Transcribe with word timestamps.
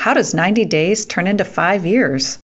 How 0.00 0.14
does 0.14 0.32
90 0.32 0.64
days 0.64 1.04
turn 1.04 1.26
into 1.26 1.44
five 1.44 1.84
years? 1.84 2.38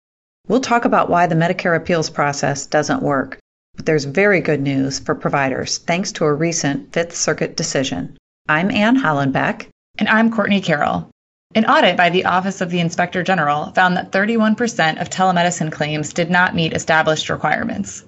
We'll 0.47 0.59
talk 0.59 0.85
about 0.85 1.07
why 1.07 1.27
the 1.27 1.35
Medicare 1.35 1.77
appeals 1.77 2.09
process 2.09 2.65
doesn't 2.65 3.03
work. 3.03 3.37
But 3.75 3.85
there's 3.85 4.05
very 4.05 4.41
good 4.41 4.59
news 4.59 4.97
for 4.97 5.13
providers 5.13 5.77
thanks 5.77 6.11
to 6.13 6.25
a 6.25 6.33
recent 6.33 6.91
Fifth 6.93 7.15
Circuit 7.15 7.55
decision. 7.55 8.17
I'm 8.49 8.71
Ann 8.71 8.97
Hollenbeck. 8.97 9.67
And 9.99 10.09
I'm 10.09 10.31
Courtney 10.31 10.61
Carroll. 10.61 11.11
An 11.53 11.65
audit 11.65 11.95
by 11.95 12.09
the 12.09 12.25
Office 12.25 12.59
of 12.59 12.71
the 12.71 12.79
Inspector 12.79 13.21
General 13.21 13.71
found 13.73 13.97
that 13.97 14.11
31% 14.11 14.99
of 14.99 15.11
telemedicine 15.11 15.71
claims 15.71 16.11
did 16.11 16.31
not 16.31 16.55
meet 16.55 16.73
established 16.73 17.29
requirements. 17.29 18.03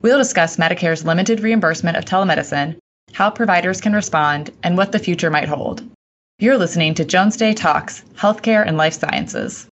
We'll 0.00 0.16
discuss 0.16 0.56
Medicare's 0.56 1.04
limited 1.04 1.40
reimbursement 1.40 1.98
of 1.98 2.06
telemedicine, 2.06 2.78
how 3.12 3.28
providers 3.28 3.82
can 3.82 3.92
respond, 3.92 4.50
and 4.62 4.78
what 4.78 4.92
the 4.92 4.98
future 4.98 5.28
might 5.28 5.50
hold. 5.50 5.82
You're 6.40 6.56
listening 6.56 6.94
to 6.94 7.04
Jones 7.04 7.36
Day 7.36 7.52
Talks 7.52 8.04
Healthcare 8.14 8.64
and 8.64 8.76
Life 8.76 8.94
Sciences. 8.94 9.68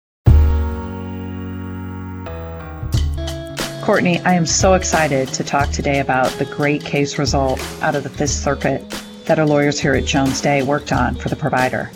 Courtney, 3.85 4.19
I 4.23 4.35
am 4.35 4.47
so 4.47 4.75
excited 4.75 5.29
to 5.29 5.45
talk 5.45 5.71
today 5.71 6.01
about 6.01 6.29
the 6.41 6.45
great 6.45 6.85
case 6.85 7.21
result 7.21 7.65
out 7.83 7.95
of 7.95 8.03
the 8.03 8.09
Fifth 8.09 8.31
Circuit 8.31 8.83
that 9.27 9.39
our 9.39 9.47
lawyers 9.47 9.79
here 9.79 9.95
at 9.95 10.07
Jones 10.07 10.41
Day 10.41 10.65
worked 10.65 10.91
on 10.91 11.15
for 11.15 11.29
the 11.29 11.37
provider. 11.37 11.89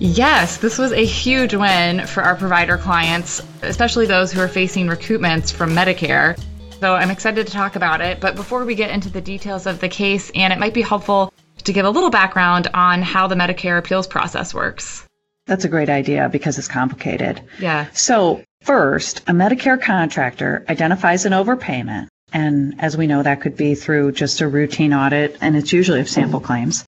Yes, 0.00 0.56
this 0.56 0.76
was 0.76 0.90
a 0.90 1.04
huge 1.04 1.54
win 1.54 2.04
for 2.04 2.24
our 2.24 2.34
provider 2.34 2.78
clients, 2.78 3.40
especially 3.62 4.06
those 4.06 4.32
who 4.32 4.40
are 4.40 4.48
facing 4.48 4.88
recoupments 4.88 5.52
from 5.52 5.70
Medicare. 5.70 6.36
So 6.80 6.96
I'm 6.96 7.12
excited 7.12 7.46
to 7.46 7.52
talk 7.52 7.76
about 7.76 8.00
it. 8.00 8.18
But 8.18 8.34
before 8.34 8.64
we 8.64 8.74
get 8.74 8.90
into 8.90 9.08
the 9.08 9.20
details 9.20 9.66
of 9.66 9.78
the 9.78 9.88
case, 9.88 10.32
and 10.34 10.52
it 10.52 10.58
might 10.58 10.74
be 10.74 10.82
helpful 10.82 11.32
to 11.64 11.72
give 11.72 11.86
a 11.86 11.90
little 11.90 12.10
background 12.10 12.68
on 12.74 13.02
how 13.02 13.26
the 13.26 13.34
Medicare 13.34 13.78
appeals 13.78 14.06
process 14.06 14.54
works. 14.54 15.06
That's 15.46 15.64
a 15.64 15.68
great 15.68 15.88
idea 15.88 16.28
because 16.28 16.58
it's 16.58 16.68
complicated. 16.68 17.42
Yeah. 17.58 17.86
So, 17.92 18.42
first, 18.62 19.20
a 19.20 19.32
Medicare 19.32 19.80
contractor 19.80 20.64
identifies 20.68 21.26
an 21.26 21.32
overpayment. 21.32 22.08
And 22.32 22.76
as 22.78 22.96
we 22.96 23.06
know, 23.06 23.22
that 23.22 23.40
could 23.40 23.56
be 23.56 23.74
through 23.74 24.12
just 24.12 24.40
a 24.40 24.48
routine 24.48 24.94
audit, 24.94 25.36
and 25.40 25.56
it's 25.56 25.72
usually 25.72 26.00
of 26.00 26.08
sample 26.08 26.40
claims. 26.40 26.84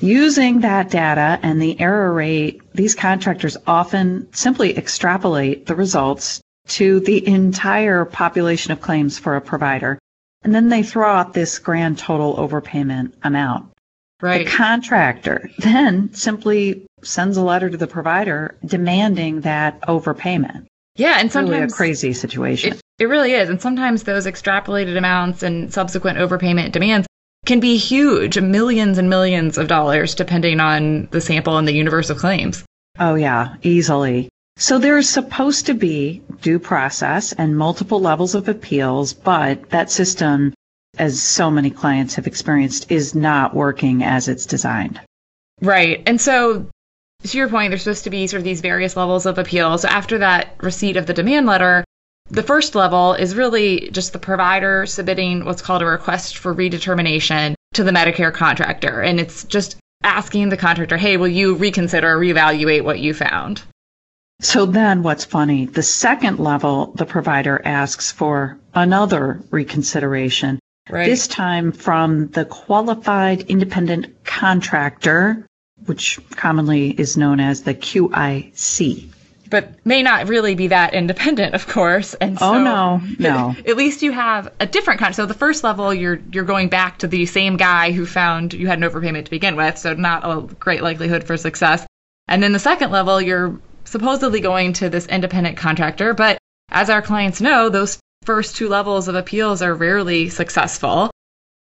Using 0.00 0.60
that 0.60 0.90
data 0.90 1.38
and 1.42 1.62
the 1.62 1.80
error 1.80 2.12
rate, 2.12 2.60
these 2.74 2.94
contractors 2.94 3.56
often 3.66 4.28
simply 4.32 4.76
extrapolate 4.76 5.66
the 5.66 5.76
results 5.76 6.40
to 6.66 7.00
the 7.00 7.26
entire 7.26 8.04
population 8.04 8.72
of 8.72 8.80
claims 8.80 9.18
for 9.18 9.36
a 9.36 9.40
provider. 9.40 9.98
And 10.42 10.54
then 10.54 10.68
they 10.68 10.82
throw 10.82 11.08
out 11.08 11.32
this 11.32 11.58
grand 11.58 11.98
total 11.98 12.36
overpayment 12.36 13.12
amount. 13.22 13.70
Right. 14.22 14.46
The 14.46 14.52
contractor 14.52 15.50
then 15.58 16.14
simply 16.14 16.86
sends 17.02 17.36
a 17.36 17.42
letter 17.42 17.68
to 17.68 17.76
the 17.76 17.86
provider 17.86 18.56
demanding 18.64 19.42
that 19.42 19.80
overpayment. 19.82 20.66
Yeah, 20.96 21.18
and 21.18 21.30
sometimes 21.30 21.50
really 21.50 21.64
a 21.64 21.68
crazy 21.68 22.12
situation. 22.12 22.74
It, 22.74 22.80
it 23.00 23.06
really 23.06 23.32
is. 23.32 23.50
And 23.50 23.60
sometimes 23.60 24.04
those 24.04 24.26
extrapolated 24.26 24.96
amounts 24.96 25.42
and 25.42 25.72
subsequent 25.72 26.18
overpayment 26.18 26.72
demands 26.72 27.06
can 27.44 27.60
be 27.60 27.76
huge, 27.76 28.38
millions 28.38 28.96
and 28.96 29.10
millions 29.10 29.58
of 29.58 29.68
dollars, 29.68 30.14
depending 30.14 30.60
on 30.60 31.08
the 31.10 31.20
sample 31.20 31.58
and 31.58 31.66
the 31.68 31.74
universe 31.74 32.10
of 32.10 32.18
claims. 32.18 32.64
Oh, 32.98 33.16
yeah, 33.16 33.56
easily. 33.62 34.28
So 34.56 34.78
there's 34.78 35.08
supposed 35.08 35.66
to 35.66 35.74
be 35.74 36.22
due 36.40 36.60
process 36.60 37.32
and 37.32 37.58
multiple 37.58 38.00
levels 38.00 38.36
of 38.36 38.48
appeals, 38.48 39.12
but 39.12 39.68
that 39.70 39.90
system, 39.90 40.53
as 40.98 41.22
so 41.22 41.50
many 41.50 41.70
clients 41.70 42.14
have 42.14 42.26
experienced, 42.26 42.90
is 42.90 43.14
not 43.14 43.54
working 43.54 44.02
as 44.02 44.28
it's 44.28 44.46
designed. 44.46 45.00
Right. 45.60 46.02
And 46.06 46.20
so, 46.20 46.66
to 47.24 47.38
your 47.38 47.48
point, 47.48 47.70
there's 47.70 47.82
supposed 47.82 48.04
to 48.04 48.10
be 48.10 48.26
sort 48.26 48.38
of 48.38 48.44
these 48.44 48.60
various 48.60 48.96
levels 48.96 49.26
of 49.26 49.38
appeal. 49.38 49.78
So 49.78 49.88
after 49.88 50.18
that 50.18 50.54
receipt 50.60 50.96
of 50.96 51.06
the 51.06 51.14
demand 51.14 51.46
letter, 51.46 51.84
the 52.30 52.42
first 52.42 52.74
level 52.74 53.14
is 53.14 53.34
really 53.34 53.90
just 53.90 54.12
the 54.12 54.18
provider 54.18 54.86
submitting 54.86 55.44
what's 55.44 55.62
called 55.62 55.82
a 55.82 55.86
request 55.86 56.38
for 56.38 56.54
redetermination 56.54 57.54
to 57.74 57.84
the 57.84 57.90
Medicare 57.92 58.32
contractor. 58.32 59.00
And 59.00 59.20
it's 59.20 59.44
just 59.44 59.76
asking 60.02 60.48
the 60.48 60.56
contractor, 60.56 60.96
hey, 60.96 61.16
will 61.16 61.28
you 61.28 61.54
reconsider 61.54 62.10
or 62.10 62.18
reevaluate 62.18 62.84
what 62.84 62.98
you 62.98 63.14
found? 63.14 63.62
So 64.40 64.66
then 64.66 65.02
what's 65.02 65.24
funny, 65.24 65.66
the 65.66 65.82
second 65.82 66.38
level, 66.38 66.92
the 66.94 67.06
provider 67.06 67.62
asks 67.64 68.10
for 68.10 68.58
another 68.74 69.40
reconsideration. 69.50 70.58
Right. 70.90 71.06
This 71.06 71.26
time 71.26 71.72
from 71.72 72.28
the 72.28 72.44
qualified 72.44 73.42
independent 73.42 74.24
contractor, 74.24 75.46
which 75.86 76.20
commonly 76.30 76.90
is 76.90 77.16
known 77.16 77.40
as 77.40 77.62
the 77.62 77.74
QIC 77.74 79.10
but 79.54 79.86
may 79.86 80.02
not 80.02 80.26
really 80.26 80.56
be 80.56 80.66
that 80.66 80.94
independent, 80.94 81.54
of 81.54 81.68
course. 81.68 82.14
And 82.14 82.36
oh, 82.38 82.40
so, 82.40 82.54
oh 82.54 82.58
no, 82.58 83.00
no. 83.20 83.56
At 83.66 83.76
least 83.76 84.02
you 84.02 84.10
have 84.10 84.52
a 84.58 84.66
different 84.66 84.98
kind. 84.98 85.14
So 85.14 85.26
the 85.26 85.34
first 85.34 85.62
level, 85.62 85.94
you're 85.94 86.20
you're 86.32 86.42
going 86.42 86.68
back 86.68 86.98
to 86.98 87.06
the 87.06 87.24
same 87.26 87.56
guy 87.56 87.92
who 87.92 88.04
found 88.04 88.52
you 88.52 88.66
had 88.66 88.82
an 88.82 88.90
overpayment 88.90 89.26
to 89.26 89.30
begin 89.30 89.54
with, 89.54 89.78
so 89.78 89.94
not 89.94 90.22
a 90.24 90.52
great 90.56 90.82
likelihood 90.82 91.22
for 91.22 91.36
success. 91.36 91.86
And 92.26 92.42
then 92.42 92.52
the 92.52 92.58
second 92.58 92.90
level, 92.90 93.20
you're 93.20 93.60
supposedly 93.84 94.40
going 94.40 94.72
to 94.72 94.88
this 94.88 95.06
independent 95.06 95.56
contractor, 95.56 96.14
but 96.14 96.38
as 96.70 96.90
our 96.90 97.02
clients 97.02 97.40
know, 97.40 97.68
those 97.68 98.00
first 98.24 98.56
two 98.56 98.68
levels 98.68 99.08
of 99.08 99.14
appeals 99.14 99.62
are 99.62 99.74
rarely 99.74 100.28
successful. 100.28 101.10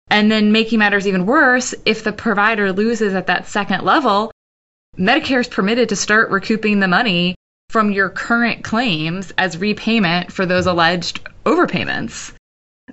And 0.09 0.31
then 0.31 0.53
making 0.53 0.79
matters 0.79 1.07
even 1.07 1.27
worse, 1.27 1.75
if 1.85 2.05
the 2.05 2.13
provider 2.13 2.73
loses 2.73 3.15
at 3.15 3.27
that 3.27 3.49
second 3.49 3.85
level, 3.85 4.31
Medicare 4.99 5.41
is 5.41 5.49
permitted 5.49 5.89
to 5.91 5.97
start 5.97 6.31
recouping 6.31 6.81
the 6.81 6.89
money 6.89 7.35
from 7.71 7.91
your 7.91 8.09
current 8.09 8.65
claims 8.65 9.33
as 9.37 9.59
repayment 9.59 10.33
for 10.33 10.47
those 10.47 10.67
alleged 10.67 11.21
overpayments. 11.45 12.33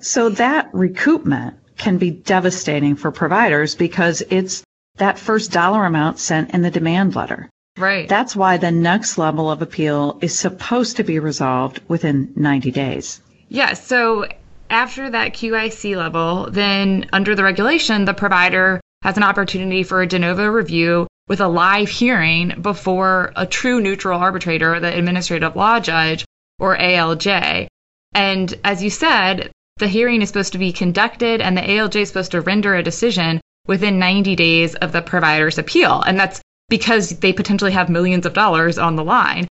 So 0.00 0.28
that 0.30 0.70
recoupment 0.72 1.54
can 1.78 1.98
be 1.98 2.10
devastating 2.10 2.96
for 2.96 3.10
providers 3.10 3.74
because 3.74 4.22
it's 4.28 4.64
that 4.96 5.18
first 5.18 5.52
dollar 5.52 5.84
amount 5.86 6.18
sent 6.18 6.50
in 6.50 6.62
the 6.62 6.70
demand 6.70 7.14
letter. 7.14 7.48
Right. 7.76 8.08
That's 8.08 8.36
why 8.36 8.56
the 8.56 8.70
next 8.70 9.18
level 9.18 9.50
of 9.50 9.62
appeal 9.62 10.18
is 10.20 10.38
supposed 10.38 10.96
to 10.98 11.04
be 11.04 11.18
resolved 11.18 11.80
within 11.88 12.32
90 12.36 12.70
days. 12.70 13.20
Yeah. 13.48 13.74
So 13.74 14.26
after 14.70 15.10
that 15.10 15.34
QIC 15.34 15.96
level, 15.96 16.48
then 16.50 17.08
under 17.12 17.34
the 17.34 17.44
regulation, 17.44 18.04
the 18.04 18.14
provider 18.14 18.80
has 19.02 19.16
an 19.16 19.22
opportunity 19.22 19.82
for 19.82 20.02
a 20.02 20.06
de 20.06 20.18
novo 20.18 20.46
review 20.46 21.06
with 21.28 21.40
a 21.40 21.48
live 21.48 21.88
hearing 21.88 22.54
before 22.60 23.32
a 23.36 23.46
true 23.46 23.80
neutral 23.80 24.18
arbitrator, 24.18 24.80
the 24.80 24.96
administrative 24.96 25.56
law 25.56 25.80
judge 25.80 26.24
or 26.58 26.76
ALJ. 26.76 27.66
And 28.14 28.54
as 28.64 28.82
you 28.82 28.90
said, 28.90 29.50
the 29.78 29.88
hearing 29.88 30.22
is 30.22 30.28
supposed 30.28 30.52
to 30.52 30.58
be 30.58 30.72
conducted 30.72 31.40
and 31.40 31.56
the 31.56 31.62
ALJ 31.62 32.02
is 32.02 32.08
supposed 32.08 32.32
to 32.32 32.40
render 32.40 32.74
a 32.74 32.82
decision 32.82 33.40
within 33.66 33.98
90 33.98 34.36
days 34.36 34.74
of 34.76 34.92
the 34.92 35.02
provider's 35.02 35.58
appeal. 35.58 36.02
And 36.02 36.18
that's 36.18 36.40
because 36.68 37.10
they 37.18 37.32
potentially 37.32 37.72
have 37.72 37.88
millions 37.88 38.26
of 38.26 38.34
dollars 38.34 38.78
on 38.78 38.96
the 38.96 39.04
line. 39.04 39.46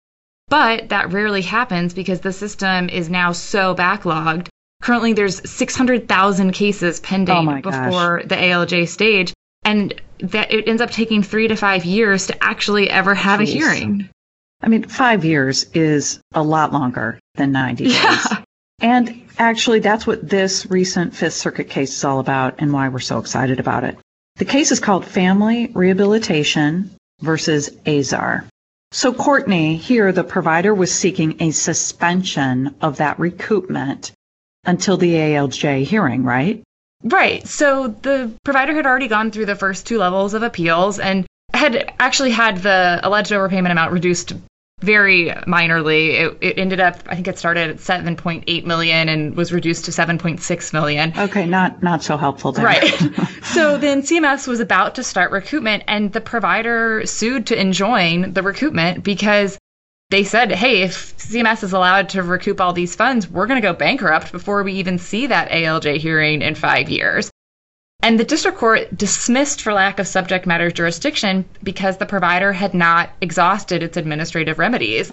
But 0.50 0.90
that 0.90 1.12
rarely 1.12 1.42
happens 1.42 1.94
because 1.94 2.20
the 2.20 2.32
system 2.32 2.90
is 2.90 3.08
now 3.08 3.32
so 3.32 3.74
backlogged. 3.74 4.48
Currently, 4.82 5.12
there's 5.12 5.48
600,000 5.48 6.52
cases 6.52 7.00
pending 7.00 7.48
oh 7.48 7.60
before 7.60 8.22
the 8.26 8.34
ALJ 8.34 8.88
stage 8.88 9.32
and 9.64 9.94
that 10.18 10.52
it 10.52 10.68
ends 10.68 10.82
up 10.82 10.90
taking 10.90 11.22
three 11.22 11.48
to 11.48 11.56
five 11.56 11.84
years 11.84 12.26
to 12.26 12.44
actually 12.44 12.90
ever 12.90 13.14
have 13.14 13.40
Jeez. 13.40 13.42
a 13.42 13.46
hearing. 13.46 14.08
I 14.62 14.68
mean, 14.68 14.82
five 14.82 15.24
years 15.24 15.64
is 15.72 16.20
a 16.34 16.42
lot 16.42 16.72
longer 16.72 17.18
than 17.36 17.52
90 17.52 17.84
days. 17.84 17.94
Yeah. 17.94 18.42
And 18.82 19.22
actually, 19.38 19.80
that's 19.80 20.06
what 20.06 20.26
this 20.26 20.66
recent 20.70 21.14
Fifth 21.14 21.34
Circuit 21.34 21.68
case 21.68 21.94
is 21.96 22.04
all 22.04 22.18
about 22.18 22.56
and 22.58 22.72
why 22.72 22.88
we're 22.88 22.98
so 22.98 23.18
excited 23.18 23.60
about 23.60 23.84
it. 23.84 23.98
The 24.36 24.46
case 24.46 24.72
is 24.72 24.80
called 24.80 25.04
Family 25.04 25.70
Rehabilitation 25.74 26.90
versus 27.20 27.70
Azar. 27.86 28.46
So, 28.92 29.12
Courtney, 29.12 29.76
here 29.76 30.10
the 30.10 30.24
provider 30.24 30.74
was 30.74 30.92
seeking 30.92 31.36
a 31.40 31.52
suspension 31.52 32.74
of 32.80 32.96
that 32.96 33.18
recoupment 33.18 34.10
until 34.64 34.96
the 34.96 35.14
ALJ 35.14 35.84
hearing, 35.84 36.24
right? 36.24 36.62
Right. 37.02 37.46
So 37.46 37.88
the 37.88 38.32
provider 38.44 38.74
had 38.74 38.86
already 38.86 39.08
gone 39.08 39.30
through 39.30 39.46
the 39.46 39.56
first 39.56 39.86
two 39.86 39.98
levels 39.98 40.34
of 40.34 40.42
appeals 40.42 40.98
and 40.98 41.26
had 41.54 41.92
actually 41.98 42.30
had 42.30 42.58
the 42.58 43.00
alleged 43.02 43.30
overpayment 43.30 43.70
amount 43.70 43.92
reduced 43.92 44.32
very 44.80 45.26
minorly. 45.46 46.20
It, 46.20 46.38
it 46.40 46.58
ended 46.58 46.80
up, 46.80 47.02
I 47.06 47.14
think 47.14 47.28
it 47.28 47.38
started 47.38 47.70
at 47.70 47.76
7.8 47.76 48.64
million 48.64 49.08
and 49.08 49.36
was 49.36 49.52
reduced 49.52 49.84
to 49.86 49.90
7.6 49.90 50.72
million. 50.72 51.12
Okay, 51.16 51.46
not 51.46 51.82
not 51.82 52.02
so 52.02 52.16
helpful 52.16 52.52
there. 52.52 52.64
Right. 52.64 52.84
so 53.42 53.78
then 53.78 54.02
CMS 54.02 54.46
was 54.46 54.60
about 54.60 54.94
to 54.96 55.04
start 55.04 55.32
recoupment 55.32 55.84
and 55.86 56.12
the 56.12 56.20
provider 56.20 57.06
sued 57.06 57.46
to 57.48 57.60
enjoin 57.60 58.32
the 58.32 58.40
recoupment 58.40 59.02
because 59.02 59.58
they 60.10 60.24
said, 60.24 60.50
hey, 60.50 60.82
if 60.82 61.16
CMS 61.18 61.62
is 61.62 61.72
allowed 61.72 62.10
to 62.10 62.22
recoup 62.22 62.60
all 62.60 62.72
these 62.72 62.96
funds, 62.96 63.28
we're 63.28 63.46
going 63.46 63.60
to 63.60 63.66
go 63.66 63.72
bankrupt 63.72 64.32
before 64.32 64.64
we 64.64 64.74
even 64.74 64.98
see 64.98 65.28
that 65.28 65.50
ALJ 65.50 65.98
hearing 65.98 66.42
in 66.42 66.56
five 66.56 66.90
years. 66.90 67.29
And 68.02 68.18
the 68.18 68.24
district 68.24 68.58
court 68.58 68.96
dismissed 68.96 69.60
for 69.60 69.72
lack 69.72 69.98
of 69.98 70.06
subject 70.06 70.46
matter 70.46 70.70
jurisdiction 70.70 71.44
because 71.62 71.98
the 71.98 72.06
provider 72.06 72.52
had 72.52 72.72
not 72.72 73.10
exhausted 73.20 73.82
its 73.82 73.96
administrative 73.96 74.58
remedies. 74.58 75.12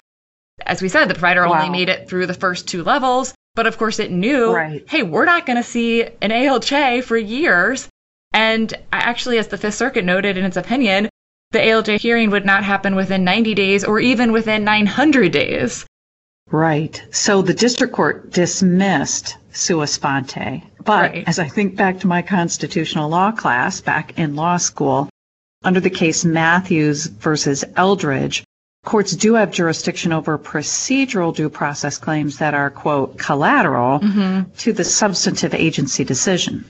As 0.66 0.82
we 0.82 0.90
said, 0.90 1.06
the 1.06 1.14
provider 1.14 1.48
wow. 1.48 1.56
only 1.56 1.70
made 1.70 1.90
it 1.90 2.10
through 2.10 2.28
the 2.28 2.34
first 2.34 2.68
two 2.68 2.84
levels, 2.84 3.34
but 3.56 3.68
of 3.68 3.78
course 3.78 4.00
it 4.00 4.12
knew, 4.12 4.54
right. 4.54 4.84
hey, 4.88 5.04
we're 5.04 5.26
not 5.26 5.46
going 5.46 5.58
to 5.58 5.64
see 5.64 6.04
an 6.04 6.32
ALJ 6.32 7.04
for 7.04 7.18
years. 7.18 7.90
And 8.32 8.74
actually, 8.92 9.38
as 9.38 9.48
the 9.50 9.58
Fifth 9.58 9.76
Circuit 9.76 10.06
noted 10.06 10.38
in 10.38 10.46
its 10.46 10.58
opinion, 10.58 11.10
the 11.52 11.60
ALJ 11.60 12.00
hearing 12.00 12.30
would 12.30 12.46
not 12.46 12.64
happen 12.64 12.96
within 12.96 13.24
90 13.24 13.54
days 13.54 13.84
or 13.84 14.00
even 14.00 14.32
within 14.32 14.64
900 14.64 15.32
days. 15.32 15.86
Right. 16.52 17.04
So 17.12 17.42
the 17.42 17.54
district 17.54 17.94
court 17.94 18.32
dismissed 18.32 19.38
sua 19.52 19.88
sponte. 19.88 20.64
But 20.84 21.12
right. 21.12 21.24
as 21.28 21.40
I 21.40 21.48
think 21.48 21.76
back 21.76 22.00
to 22.00 22.08
my 22.08 22.22
constitutional 22.22 23.10
law 23.10 23.32
class 23.32 23.82
back 23.82 24.18
in 24.18 24.36
law 24.36 24.58
school, 24.58 25.10
under 25.64 25.80
the 25.80 25.90
case 25.90 26.24
Mathews 26.24 27.08
versus 27.08 27.66
Eldridge, 27.76 28.44
courts 28.86 29.14
do 29.14 29.34
have 29.34 29.52
jurisdiction 29.52 30.14
over 30.14 30.38
procedural 30.38 31.36
due 31.36 31.50
process 31.50 31.98
claims 31.98 32.38
that 32.38 32.54
are, 32.54 32.70
quote, 32.70 33.18
collateral 33.18 34.00
mm-hmm. 34.00 34.50
to 34.60 34.72
the 34.72 34.86
substantive 34.86 35.54
agency 35.54 36.06
decision. 36.06 36.64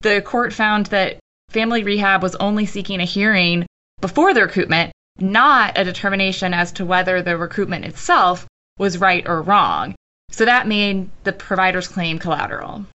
The 0.00 0.22
court 0.22 0.54
found 0.54 0.86
that 0.86 1.18
family 1.50 1.84
rehab 1.84 2.22
was 2.22 2.34
only 2.36 2.64
seeking 2.64 3.00
a 3.00 3.04
hearing 3.04 3.66
before 4.00 4.32
the 4.32 4.40
recoupment, 4.40 4.90
not 5.18 5.76
a 5.76 5.84
determination 5.84 6.54
as 6.54 6.72
to 6.72 6.86
whether 6.86 7.20
the 7.20 7.32
recoupment 7.32 7.84
itself 7.84 8.46
was 8.78 8.98
right 8.98 9.26
or 9.26 9.42
wrong. 9.42 9.94
So 10.30 10.44
that 10.44 10.66
made 10.66 11.10
the 11.24 11.32
provider's 11.32 11.88
claim 11.88 12.18
collateral. 12.18 12.86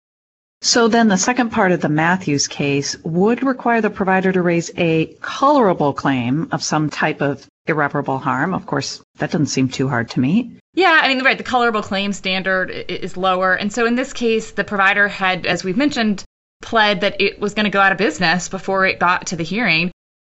So 0.62 0.90
then 0.90 1.08
the 1.08 1.18
second 1.18 1.52
part 1.52 1.72
of 1.72 1.80
the 1.80 1.88
Mathews 1.88 2.48
case 2.48 2.98
would 3.04 3.44
require 3.44 3.80
the 3.80 3.90
provider 3.90 4.32
to 4.32 4.42
raise 4.42 4.70
a 4.76 5.06
colorable 5.22 5.94
claim 5.94 6.50
of 6.52 6.62
some 6.62 6.90
type 6.90 7.22
of 7.22 7.48
irreparable 7.66 8.18
harm. 8.18 8.54
Of 8.54 8.66
course, 8.66 9.02
that 9.20 9.32
doesn't 9.32 9.48
seem 9.48 9.70
too 9.70 9.88
hard 9.88 10.10
to 10.12 10.20
meet. 10.20 10.52
Yeah, 10.74 11.00
I 11.02 11.08
mean, 11.08 11.24
right, 11.24 11.38
the 11.38 11.44
colorable 11.46 11.82
claim 11.82 12.12
standard 12.12 12.72
is 12.72 13.16
lower. 13.16 13.54
And 13.54 13.72
so 13.72 13.86
in 13.86 13.96
this 13.96 14.12
case, 14.12 14.52
the 14.52 14.66
provider 14.66 15.08
had, 15.08 15.46
as 15.46 15.64
we've 15.64 15.78
mentioned, 15.78 16.26
pled 16.62 17.02
that 17.02 17.22
it 17.22 17.40
was 17.40 17.54
going 17.54 17.64
to 17.64 17.70
go 17.70 17.80
out 17.80 17.94
of 17.94 17.98
business 17.98 18.50
before 18.50 18.86
it 18.86 19.00
got 19.00 19.28
to 19.28 19.38
the 19.38 19.44
hearing, 19.44 19.92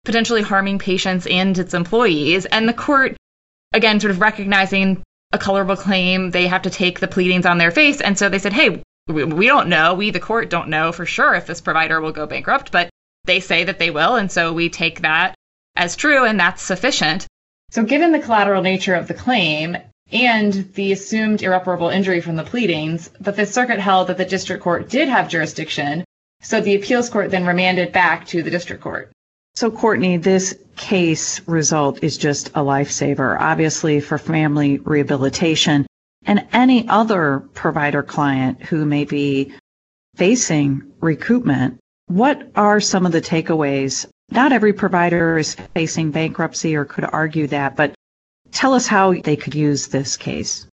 potentially 0.04 0.42
harming 0.42 0.78
patients 0.78 1.26
and 1.26 1.56
its 1.58 1.72
employees. 1.72 2.44
And 2.44 2.68
the 2.68 2.74
court, 2.74 3.16
again, 3.72 4.00
sort 4.00 4.10
of 4.10 4.20
recognizing 4.20 5.02
a 5.32 5.38
colorable 5.38 5.76
claim, 5.76 6.30
they 6.30 6.46
have 6.46 6.62
to 6.62 6.70
take 6.70 7.00
the 7.00 7.08
pleadings 7.08 7.46
on 7.46 7.58
their 7.58 7.70
face. 7.70 8.00
And 8.00 8.18
so 8.18 8.28
they 8.28 8.38
said, 8.38 8.52
hey, 8.52 8.82
we, 9.06 9.46
don't 9.46 9.68
know. 9.68 9.94
We, 9.94 10.10
the 10.10 10.20
court, 10.20 10.50
don't 10.50 10.68
know 10.68 10.92
for 10.92 11.06
sure 11.06 11.34
if 11.34 11.46
this 11.46 11.60
provider 11.60 12.00
will 12.00 12.12
go 12.12 12.26
bankrupt, 12.26 12.72
but 12.72 12.90
they 13.24 13.40
say 13.40 13.64
that 13.64 13.78
they 13.78 13.90
will. 13.90 14.16
And 14.16 14.30
so 14.30 14.52
we 14.52 14.68
take 14.68 15.02
that 15.02 15.34
as 15.76 15.96
true, 15.96 16.24
and 16.24 16.38
that's 16.38 16.62
sufficient. 16.62 17.26
So, 17.70 17.84
given 17.84 18.12
the 18.12 18.18
collateral 18.18 18.62
nature 18.62 18.94
of 18.94 19.06
the 19.06 19.14
claim 19.14 19.76
and 20.12 20.52
the 20.74 20.92
assumed 20.92 21.42
irreparable 21.42 21.88
injury 21.88 22.20
from 22.20 22.36
the 22.36 22.42
pleadings, 22.42 23.08
but 23.20 23.36
the 23.36 23.44
Fifth 23.44 23.54
Circuit 23.54 23.78
held 23.78 24.08
that 24.08 24.16
the 24.16 24.24
district 24.24 24.62
court 24.62 24.88
did 24.88 25.08
have 25.08 25.28
jurisdiction. 25.28 26.04
So 26.42 26.60
the 26.60 26.74
appeals 26.74 27.10
court 27.10 27.30
then 27.30 27.46
remanded 27.46 27.92
back 27.92 28.26
to 28.28 28.42
the 28.42 28.50
district 28.50 28.82
court. 28.82 29.12
So, 29.54 29.70
Courtney, 29.70 30.16
this 30.16 30.56
case 30.76 31.46
result 31.46 32.02
is 32.02 32.16
just 32.16 32.48
a 32.50 32.60
lifesaver, 32.60 33.38
obviously, 33.38 34.00
for 34.00 34.16
family 34.16 34.78
rehabilitation 34.78 35.86
and 36.24 36.46
any 36.52 36.88
other 36.88 37.40
provider 37.54 38.02
client 38.02 38.62
who 38.62 38.84
may 38.84 39.04
be 39.04 39.52
facing 40.16 40.82
recoupment. 41.00 41.78
What 42.06 42.50
are 42.56 42.80
some 42.80 43.06
of 43.06 43.12
the 43.12 43.20
takeaways? 43.20 44.06
Not 44.30 44.52
every 44.52 44.72
provider 44.72 45.38
is 45.38 45.56
facing 45.74 46.10
bankruptcy 46.10 46.76
or 46.76 46.84
could 46.84 47.04
argue 47.04 47.46
that, 47.48 47.76
but 47.76 47.94
tell 48.52 48.74
us 48.74 48.86
how 48.86 49.12
they 49.12 49.36
could 49.36 49.54
use 49.54 49.88
this 49.88 50.16
case. 50.16 50.66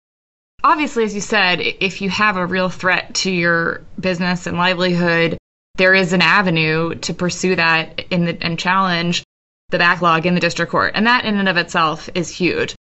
Obviously, 0.63 1.03
as 1.03 1.13
you 1.13 1.21
said, 1.21 1.59
if 1.61 2.01
you 2.01 2.09
have 2.09 2.37
a 2.37 2.45
real 2.45 2.69
threat 2.69 3.13
to 3.15 3.31
your 3.31 3.83
business 3.99 4.47
and 4.47 4.57
livelihood, 4.57 5.37
there 5.77 5.93
is 5.93 6.13
an 6.13 6.21
avenue 6.21 6.95
to 6.95 7.13
pursue 7.13 7.55
that 7.55 8.01
in 8.09 8.25
the, 8.25 8.37
and 8.41 8.57
challenge 8.57 9.23
the 9.69 9.77
backlog 9.77 10.25
in 10.25 10.35
the 10.35 10.39
district 10.39 10.71
court. 10.71 10.93
And 10.95 11.07
that 11.07 11.25
in 11.25 11.37
and 11.37 11.49
of 11.49 11.57
itself 11.57 12.09
is 12.15 12.29
huge. 12.29 12.75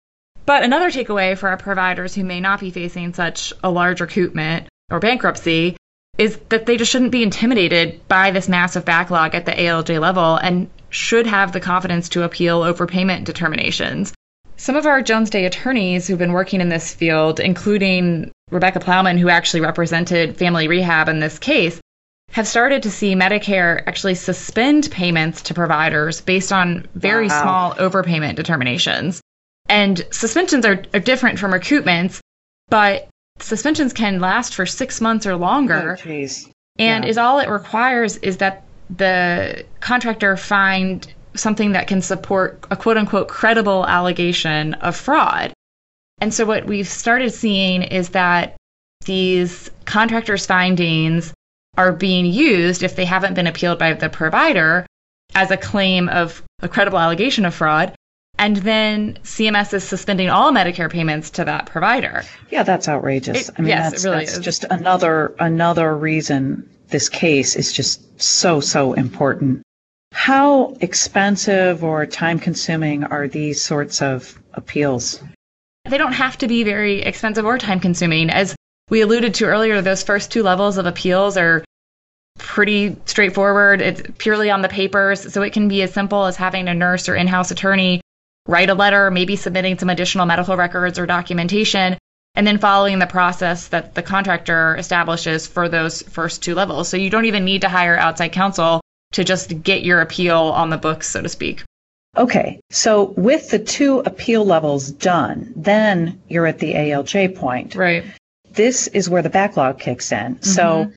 But 0.45 0.63
another 0.63 0.91
takeaway 0.91 1.37
for 1.37 1.49
our 1.49 1.57
providers 1.57 2.13
who 2.13 2.23
may 2.23 2.41
not 2.41 2.59
be 2.59 2.71
facing 2.71 3.13
such 3.13 3.53
a 3.63 3.71
large 3.71 3.99
recoupment 3.99 4.67
or 4.91 4.99
bankruptcy 4.99 5.77
is 6.17 6.37
that 6.49 6.65
they 6.65 6.77
just 6.77 6.91
shouldn't 6.91 7.11
be 7.11 7.23
intimidated 7.23 8.07
by 8.07 8.31
this 8.31 8.49
massive 8.49 8.85
backlog 8.85 9.33
at 9.33 9.45
the 9.45 9.51
ALJ 9.51 9.99
level 9.99 10.35
and 10.35 10.69
should 10.89 11.25
have 11.25 11.51
the 11.51 11.59
confidence 11.59 12.09
to 12.09 12.23
appeal 12.23 12.61
overpayment 12.61 13.23
determinations. 13.23 14.13
Some 14.57 14.75
of 14.75 14.85
our 14.85 15.01
Jones 15.01 15.31
Day 15.31 15.45
attorneys 15.45 16.05
who've 16.05 16.19
been 16.19 16.33
working 16.33 16.61
in 16.61 16.69
this 16.69 16.93
field, 16.93 17.39
including 17.39 18.31
Rebecca 18.51 18.79
Plowman, 18.79 19.17
who 19.17 19.29
actually 19.29 19.61
represented 19.61 20.37
Family 20.37 20.67
Rehab 20.67 21.09
in 21.09 21.19
this 21.19 21.39
case, 21.39 21.79
have 22.33 22.47
started 22.47 22.81
to 22.83 22.89
see 22.89 23.13
Medicare 23.13 23.83
actually 23.85 24.15
suspend 24.15 24.89
payments 24.89 25.43
to 25.43 25.53
providers 25.53 26.19
based 26.19 26.51
on 26.51 26.87
very 26.95 27.27
wow. 27.27 27.41
small 27.41 27.73
overpayment 27.75 28.35
determinations. 28.35 29.21
And 29.69 30.03
suspensions 30.11 30.65
are, 30.65 30.83
are 30.95 30.99
different 30.99 31.37
from 31.37 31.51
recoupments, 31.51 32.19
but 32.69 33.07
suspensions 33.39 33.93
can 33.93 34.19
last 34.19 34.55
for 34.55 34.65
six 34.65 34.99
months 34.99 35.27
or 35.27 35.35
longer. 35.35 35.97
Oh, 36.03 36.09
and 36.09 37.03
yeah. 37.03 37.05
is 37.05 37.19
all 37.19 37.39
it 37.39 37.49
requires 37.49 38.17
is 38.17 38.37
that 38.37 38.63
the 38.89 39.63
contractor 39.79 40.35
find 40.35 41.07
something 41.35 41.73
that 41.73 41.87
can 41.87 42.01
support 42.01 42.65
a 42.71 42.75
quote 42.75 42.97
unquote 42.97 43.27
credible 43.27 43.85
allegation 43.85 44.73
of 44.75 44.95
fraud. 44.95 45.53
And 46.19 46.33
so 46.33 46.45
what 46.45 46.65
we've 46.65 46.87
started 46.87 47.31
seeing 47.31 47.83
is 47.83 48.09
that 48.09 48.55
these 49.05 49.69
contractors' 49.85 50.45
findings 50.45 51.32
are 51.77 51.91
being 51.91 52.25
used 52.25 52.83
if 52.83 52.95
they 52.95 53.05
haven't 53.05 53.33
been 53.33 53.47
appealed 53.47 53.79
by 53.79 53.93
the 53.93 54.09
provider 54.09 54.85
as 55.35 55.51
a 55.51 55.57
claim 55.57 56.09
of 56.09 56.43
a 56.61 56.69
credible 56.69 56.99
allegation 56.99 57.45
of 57.45 57.53
fraud 57.53 57.93
and 58.37 58.57
then 58.57 59.17
CMS 59.23 59.73
is 59.73 59.83
suspending 59.83 60.29
all 60.29 60.51
Medicare 60.51 60.89
payments 60.89 61.29
to 61.31 61.45
that 61.45 61.67
provider. 61.67 62.23
Yeah, 62.49 62.63
that's 62.63 62.87
outrageous. 62.87 63.49
It, 63.49 63.55
I 63.57 63.61
mean, 63.61 63.69
yes, 63.69 63.91
that's, 63.91 64.05
it 64.05 64.09
really 64.09 64.25
that's 64.25 64.37
is. 64.37 64.43
just 64.43 64.65
another 64.69 65.35
another 65.39 65.95
reason 65.95 66.69
this 66.89 67.09
case 67.09 67.55
is 67.55 67.71
just 67.71 68.21
so 68.21 68.59
so 68.59 68.93
important. 68.93 69.61
How 70.13 70.75
expensive 70.81 71.83
or 71.83 72.05
time 72.05 72.39
consuming 72.39 73.03
are 73.03 73.27
these 73.27 73.61
sorts 73.61 74.01
of 74.01 74.39
appeals? 74.53 75.21
They 75.85 75.97
don't 75.97 76.13
have 76.13 76.37
to 76.39 76.47
be 76.47 76.63
very 76.63 77.01
expensive 77.01 77.45
or 77.45 77.57
time 77.57 77.79
consuming. 77.79 78.29
As 78.29 78.55
we 78.89 79.01
alluded 79.01 79.35
to 79.35 79.45
earlier, 79.45 79.81
those 79.81 80.03
first 80.03 80.31
two 80.31 80.43
levels 80.43 80.77
of 80.77 80.85
appeals 80.85 81.37
are 81.37 81.63
pretty 82.37 82.95
straightforward. 83.05 83.81
It's 83.81 84.01
purely 84.17 84.49
on 84.49 84.61
the 84.61 84.69
papers, 84.69 85.33
so 85.33 85.41
it 85.41 85.53
can 85.53 85.67
be 85.67 85.81
as 85.81 85.93
simple 85.93 86.25
as 86.25 86.35
having 86.35 86.67
a 86.67 86.73
nurse 86.73 87.07
or 87.07 87.15
in-house 87.15 87.51
attorney 87.51 88.01
write 88.47 88.69
a 88.69 88.73
letter, 88.73 89.09
maybe 89.09 89.35
submitting 89.35 89.77
some 89.77 89.89
additional 89.89 90.25
medical 90.25 90.57
records 90.57 90.99
or 90.99 91.05
documentation, 91.05 91.97
and 92.35 92.45
then 92.45 92.57
following 92.57 92.99
the 92.99 93.07
process 93.07 93.67
that 93.69 93.95
the 93.95 94.03
contractor 94.03 94.75
establishes 94.75 95.47
for 95.47 95.69
those 95.69 96.01
first 96.01 96.43
two 96.43 96.55
levels. 96.55 96.89
So 96.89 96.97
you 96.97 97.09
don't 97.09 97.25
even 97.25 97.45
need 97.45 97.61
to 97.61 97.69
hire 97.69 97.97
outside 97.97 98.33
counsel 98.33 98.81
to 99.13 99.23
just 99.23 99.63
get 99.63 99.83
your 99.83 100.01
appeal 100.01 100.37
on 100.37 100.69
the 100.69 100.77
books, 100.77 101.09
so 101.09 101.21
to 101.21 101.29
speak. 101.29 101.63
Okay, 102.17 102.59
so 102.69 103.05
with 103.17 103.49
the 103.49 103.59
two 103.59 103.99
appeal 103.99 104.45
levels 104.45 104.91
done, 104.91 105.51
then 105.55 106.21
you're 106.27 106.45
at 106.45 106.59
the 106.59 106.73
ALJ 106.73 107.35
point. 107.35 107.75
Right. 107.75 108.03
This 108.53 108.87
is 108.87 109.09
where 109.09 109.21
the 109.21 109.29
backlog 109.29 109.79
kicks 109.79 110.11
in. 110.11 110.35
Mm-hmm. 110.35 110.43
So 110.43 110.91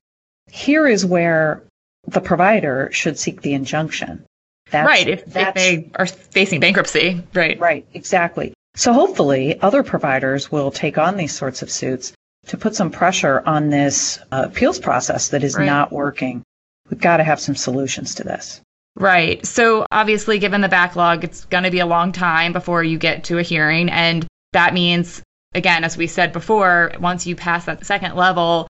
here 0.49 0.87
is 0.87 1.05
where 1.05 1.63
the 2.07 2.21
provider 2.21 2.89
should 2.91 3.19
seek 3.19 3.41
the 3.41 3.53
injunction. 3.53 4.23
That's, 4.69 4.87
right, 4.87 5.07
if, 5.07 5.35
if 5.35 5.53
they 5.53 5.89
are 5.95 6.05
facing 6.05 6.59
bankruptcy. 6.59 7.23
Right. 7.33 7.59
Right, 7.59 7.85
exactly. 7.93 8.53
So 8.75 8.93
hopefully 8.93 9.59
other 9.61 9.81
providers 9.81 10.51
will 10.51 10.71
take 10.71 10.97
on 10.97 11.17
these 11.17 11.33
sorts 11.33 11.61
of 11.61 11.71
suits 11.71 12.13
to 12.47 12.57
put 12.57 12.75
some 12.75 12.91
pressure 12.91 13.41
on 13.45 13.69
this 13.69 14.19
uh, 14.31 14.43
appeals 14.45 14.79
process 14.79 15.29
that 15.29 15.43
is 15.43 15.55
right. 15.55 15.65
not 15.65 15.91
working. 15.91 16.43
We've 16.89 16.99
got 16.99 17.17
to 17.17 17.23
have 17.23 17.39
some 17.39 17.55
solutions 17.55 18.15
to 18.15 18.23
this. 18.23 18.61
Right. 18.95 19.45
So 19.45 19.85
obviously, 19.91 20.39
given 20.39 20.61
the 20.61 20.69
backlog, 20.69 21.23
it's 21.23 21.45
going 21.45 21.63
to 21.63 21.71
be 21.71 21.79
a 21.79 21.85
long 21.85 22.11
time 22.11 22.53
before 22.53 22.83
you 22.83 22.97
get 22.97 23.25
to 23.25 23.37
a 23.37 23.43
hearing. 23.43 23.89
And 23.89 24.25
that 24.53 24.73
means, 24.73 25.21
again, 25.53 25.83
as 25.83 25.97
we 25.97 26.07
said 26.07 26.33
before, 26.33 26.91
once 26.99 27.25
you 27.25 27.35
pass 27.35 27.65
that 27.65 27.85
second 27.85 28.15
level, 28.15 28.67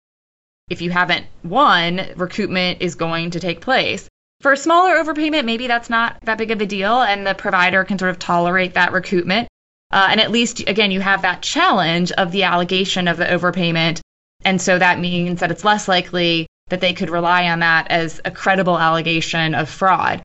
if 0.69 0.81
you 0.81 0.91
haven't 0.91 1.25
won, 1.43 1.97
recoupment 2.15 2.77
is 2.79 2.95
going 2.95 3.31
to 3.31 3.39
take 3.39 3.61
place. 3.61 4.07
For 4.41 4.51
a 4.51 4.57
smaller 4.57 4.95
overpayment, 4.95 5.45
maybe 5.45 5.67
that's 5.67 5.89
not 5.89 6.17
that 6.23 6.37
big 6.37 6.51
of 6.51 6.61
a 6.61 6.65
deal, 6.65 7.01
and 7.01 7.25
the 7.25 7.33
provider 7.33 7.83
can 7.83 7.97
sort 7.97 8.11
of 8.11 8.19
tolerate 8.19 8.73
that 8.73 8.91
recoupment. 8.91 9.47
Uh, 9.91 10.07
and 10.09 10.19
at 10.19 10.31
least, 10.31 10.67
again, 10.67 10.91
you 10.91 11.01
have 11.01 11.21
that 11.21 11.41
challenge 11.41 12.11
of 12.13 12.31
the 12.31 12.43
allegation 12.43 13.07
of 13.07 13.17
the 13.17 13.25
overpayment. 13.25 14.01
And 14.43 14.61
so 14.61 14.79
that 14.79 14.99
means 14.99 15.39
that 15.39 15.51
it's 15.51 15.63
less 15.63 15.87
likely 15.87 16.47
that 16.69 16.81
they 16.81 16.93
could 16.93 17.09
rely 17.09 17.47
on 17.49 17.59
that 17.59 17.91
as 17.91 18.19
a 18.25 18.31
credible 18.31 18.79
allegation 18.79 19.53
of 19.53 19.69
fraud. 19.69 20.21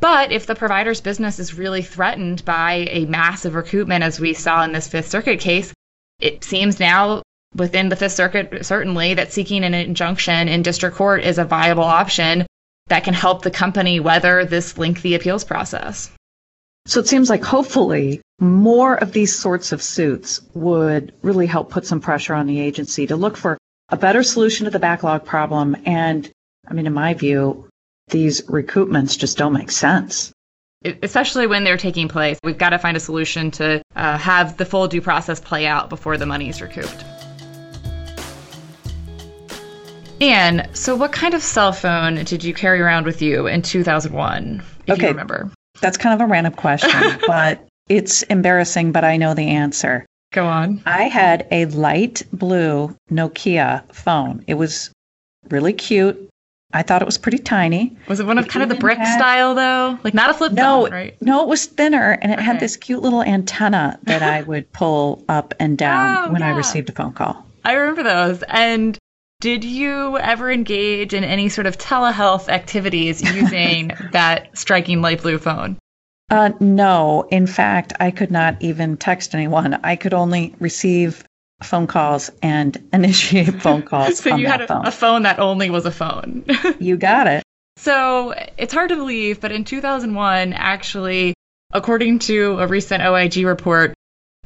But 0.00 0.32
if 0.32 0.46
the 0.46 0.54
provider's 0.54 1.00
business 1.00 1.38
is 1.38 1.54
really 1.54 1.82
threatened 1.82 2.44
by 2.44 2.88
a 2.90 3.04
massive 3.04 3.52
recoupment, 3.52 4.00
as 4.00 4.18
we 4.18 4.32
saw 4.34 4.64
in 4.64 4.72
this 4.72 4.88
Fifth 4.88 5.10
Circuit 5.10 5.38
case, 5.38 5.72
it 6.22 6.44
seems 6.44 6.80
now 6.80 7.22
within 7.54 7.88
the 7.88 7.96
Fifth 7.96 8.12
Circuit, 8.12 8.64
certainly, 8.64 9.14
that 9.14 9.32
seeking 9.32 9.64
an 9.64 9.74
injunction 9.74 10.48
in 10.48 10.62
district 10.62 10.96
court 10.96 11.22
is 11.24 11.38
a 11.38 11.44
viable 11.44 11.84
option 11.84 12.46
that 12.86 13.04
can 13.04 13.14
help 13.14 13.42
the 13.42 13.50
company 13.50 14.00
weather 14.00 14.44
this 14.44 14.78
lengthy 14.78 15.14
appeals 15.14 15.44
process. 15.44 16.10
So 16.86 17.00
it 17.00 17.06
seems 17.06 17.30
like 17.30 17.44
hopefully 17.44 18.20
more 18.40 18.96
of 18.96 19.12
these 19.12 19.38
sorts 19.38 19.72
of 19.72 19.82
suits 19.82 20.40
would 20.54 21.12
really 21.22 21.46
help 21.46 21.70
put 21.70 21.86
some 21.86 22.00
pressure 22.00 22.34
on 22.34 22.46
the 22.46 22.60
agency 22.60 23.06
to 23.06 23.16
look 23.16 23.36
for 23.36 23.58
a 23.88 23.96
better 23.96 24.22
solution 24.22 24.64
to 24.64 24.70
the 24.70 24.78
backlog 24.78 25.24
problem. 25.24 25.76
And 25.84 26.28
I 26.66 26.74
mean, 26.74 26.86
in 26.86 26.92
my 26.92 27.14
view, 27.14 27.68
these 28.08 28.42
recoupments 28.42 29.18
just 29.18 29.38
don't 29.38 29.52
make 29.52 29.70
sense. 29.70 30.32
Especially 31.02 31.46
when 31.46 31.64
they're 31.64 31.76
taking 31.76 32.08
place. 32.08 32.38
We've 32.42 32.58
got 32.58 32.70
to 32.70 32.78
find 32.78 32.96
a 32.96 33.00
solution 33.00 33.50
to 33.52 33.82
uh, 33.94 34.18
have 34.18 34.56
the 34.56 34.64
full 34.64 34.88
due 34.88 35.00
process 35.00 35.40
play 35.40 35.66
out 35.66 35.88
before 35.88 36.16
the 36.16 36.26
money 36.26 36.48
is 36.48 36.60
recouped. 36.60 37.04
Anne, 40.20 40.68
so 40.72 40.94
what 40.94 41.12
kind 41.12 41.34
of 41.34 41.42
cell 41.42 41.72
phone 41.72 42.14
did 42.24 42.44
you 42.44 42.54
carry 42.54 42.80
around 42.80 43.06
with 43.06 43.20
you 43.20 43.48
in 43.48 43.60
2001, 43.60 44.62
if 44.86 44.94
okay. 44.94 45.02
you 45.02 45.08
remember? 45.08 45.50
That's 45.80 45.96
kind 45.96 46.14
of 46.14 46.24
a 46.24 46.30
random 46.30 46.52
question, 46.52 47.18
but 47.26 47.66
it's 47.88 48.22
embarrassing, 48.22 48.92
but 48.92 49.04
I 49.04 49.16
know 49.16 49.34
the 49.34 49.48
answer. 49.48 50.06
Go 50.32 50.46
on. 50.46 50.80
I 50.86 51.04
had 51.04 51.46
a 51.50 51.66
light 51.66 52.22
blue 52.32 52.96
Nokia 53.10 53.82
phone. 53.92 54.44
It 54.46 54.54
was 54.54 54.92
really 55.50 55.72
cute. 55.72 56.30
I 56.72 56.82
thought 56.82 57.02
it 57.02 57.06
was 57.06 57.18
pretty 57.18 57.38
tiny. 57.38 57.96
Was 58.08 58.20
it 58.20 58.26
one 58.26 58.38
of 58.38 58.46
it 58.46 58.50
kind 58.50 58.62
of 58.62 58.68
the 58.68 58.76
brick 58.76 58.98
had, 58.98 59.16
style 59.16 59.54
though? 59.54 59.98
Like 60.02 60.14
not 60.14 60.30
a 60.30 60.34
flip 60.34 60.52
no, 60.52 60.84
phone, 60.84 60.92
right? 60.92 61.20
No, 61.20 61.42
it 61.42 61.48
was 61.48 61.66
thinner 61.66 62.18
and 62.22 62.32
it 62.32 62.36
okay. 62.36 62.44
had 62.44 62.60
this 62.60 62.76
cute 62.76 63.02
little 63.02 63.22
antenna 63.22 63.98
that 64.04 64.22
I 64.22 64.42
would 64.48 64.72
pull 64.72 65.24
up 65.28 65.54
and 65.60 65.76
down 65.76 66.28
oh, 66.28 66.32
when 66.32 66.40
yeah. 66.40 66.52
I 66.52 66.56
received 66.56 66.88
a 66.88 66.92
phone 66.92 67.12
call. 67.12 67.46
I 67.64 67.74
remember 67.74 68.02
those. 68.02 68.42
And 68.44 68.98
did 69.40 69.64
you 69.64 70.18
ever 70.18 70.50
engage 70.50 71.14
in 71.14 71.24
any 71.24 71.48
sort 71.48 71.66
of 71.66 71.76
telehealth 71.76 72.48
activities 72.48 73.22
using 73.22 73.90
that 74.12 74.56
striking 74.56 75.02
light 75.02 75.22
blue 75.22 75.38
phone? 75.38 75.78
Uh, 76.30 76.52
no. 76.60 77.26
In 77.30 77.46
fact, 77.46 77.92
I 78.00 78.10
could 78.10 78.30
not 78.30 78.56
even 78.60 78.96
text 78.96 79.34
anyone. 79.34 79.74
I 79.84 79.96
could 79.96 80.14
only 80.14 80.54
receive 80.58 81.24
phone 81.62 81.86
calls 81.86 82.30
and 82.42 82.76
initiate 82.92 83.62
phone 83.62 83.82
calls. 83.82 84.18
so 84.18 84.36
you 84.36 84.46
had 84.46 84.62
a 84.62 84.66
phone. 84.66 84.86
a 84.86 84.90
phone 84.90 85.22
that 85.22 85.38
only 85.38 85.70
was 85.70 85.86
a 85.86 85.90
phone. 85.90 86.44
you 86.78 86.96
got 86.96 87.26
it. 87.26 87.42
So 87.76 88.34
it's 88.58 88.72
hard 88.72 88.90
to 88.90 88.96
believe, 88.96 89.40
but 89.40 89.50
in 89.52 89.64
2001, 89.64 90.52
actually, 90.52 91.34
according 91.72 92.20
to 92.20 92.58
a 92.60 92.66
recent 92.66 93.02
OIG 93.02 93.44
report, 93.44 93.94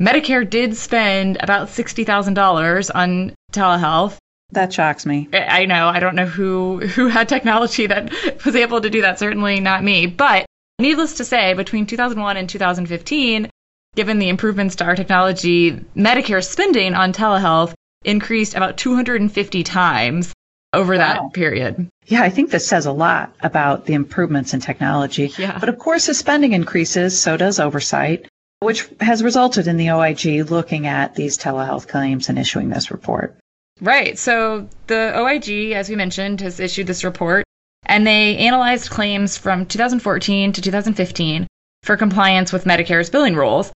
Medicare 0.01 0.49
did 0.49 0.77
spend 0.77 1.39
about 1.41 1.69
$60,000 1.69 2.91
on 2.95 3.35
telehealth 3.53 4.19
that 4.53 4.73
shocks 4.73 5.05
me. 5.05 5.29
I 5.33 5.67
know. 5.67 5.89
I 5.89 5.99
don't 5.99 6.15
know 6.15 6.27
who 6.27 6.79
who 6.79 7.09
had 7.09 7.29
technology 7.29 7.87
that 7.87 8.13
was 8.45 8.55
able 8.55 8.81
to 8.81 8.91
do 8.91 9.03
that. 9.03 9.19
Certainly 9.19 9.61
not 9.61 9.83
me. 9.83 10.07
But 10.07 10.47
needless 10.79 11.15
to 11.15 11.25
say, 11.25 11.55
between 11.55 11.87
2001 11.87 12.37
and 12.37 12.49
2015, 12.49 13.51
given 13.97 14.19
the 14.21 14.29
improvements 14.29 14.77
to 14.77 14.85
our 14.85 14.95
technology, 14.95 15.73
Medicare 15.97 16.45
spending 16.45 16.95
on 16.95 17.13
telehealth 17.13 17.75
increased 18.05 18.55
about 18.55 18.77
250 18.77 19.63
times 19.65 20.33
over 20.73 20.93
wow. 20.93 20.99
that 20.99 21.33
period. 21.33 21.89
Yeah, 22.07 22.23
I 22.23 22.31
think 22.31 22.51
this 22.51 22.67
says 22.67 22.87
a 22.87 22.93
lot 22.93 23.35
about 23.41 23.87
the 23.87 23.95
improvements 23.95 24.55
in 24.55 24.61
technology. 24.61 25.33
Yeah. 25.39 25.59
But 25.59 25.69
of 25.69 25.79
course, 25.79 26.09
as 26.09 26.19
spending 26.19 26.53
increases, 26.53 27.19
so 27.19 27.37
does 27.37 27.59
oversight, 27.59 28.29
which 28.61 28.89
has 29.01 29.25
resulted 29.25 29.67
in 29.67 29.77
the 29.77 29.91
OIG 29.91 30.51
looking 30.51 30.87
at 30.87 31.15
these 31.15 31.37
telehealth 31.37 31.89
claims 31.89 32.29
and 32.29 32.39
issuing 32.39 32.69
this 32.69 32.91
report. 32.91 33.37
Right. 33.81 34.19
So 34.19 34.69
the 34.87 35.19
OIG, 35.19 35.73
as 35.73 35.89
we 35.89 35.97
mentioned, 35.97 36.41
has 36.43 36.61
issued 36.61 36.87
this 36.87 37.03
report, 37.03 37.45
and 37.85 38.07
they 38.07 38.37
analyzed 38.39 38.91
claims 38.91 39.37
from 39.37 39.67
2014 39.67 40.53
to 40.53 40.63
2015 40.63 41.47
for 41.83 41.97
compliance 41.97 42.53
with 42.53 42.65
Medicare's 42.65 43.11
billing 43.11 43.35
rules. 43.35 43.73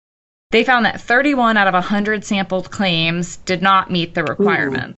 They 0.51 0.65
found 0.65 0.85
that 0.85 1.01
31 1.01 1.57
out 1.57 1.69
of 1.69 1.75
100 1.75 2.25
sampled 2.25 2.71
claims 2.71 3.37
did 3.39 3.63
not 3.63 3.91
meet 3.91 4.15
the 4.15 4.25
requirement. 4.25 4.97